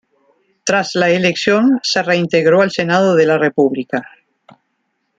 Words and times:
Tras 0.63 0.95
la 0.95 1.09
elección 1.11 1.79
se 1.83 2.01
reintegró 2.01 2.63
al 2.63 2.71
Senado 2.71 3.13
de 3.15 3.27
la 3.27 3.37
República. 3.37 4.03